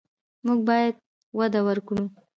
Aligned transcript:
موږ 0.45 0.59
باید 0.69 0.95
وده 1.37 1.61
ورکړو. 1.67 2.03